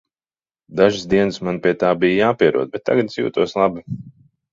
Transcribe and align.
Dažas 0.77 1.03
dienas 1.11 1.37
man 1.47 1.59
pie 1.65 1.73
tā 1.83 1.91
bija 2.03 2.15
jāpierod, 2.23 2.71
bet 2.77 2.85
tagad 2.91 3.13
es 3.13 3.21
jūtos 3.21 3.55
labi. 3.61 3.85